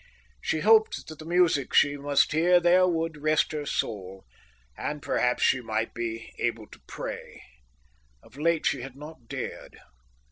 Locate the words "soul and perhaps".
3.67-5.43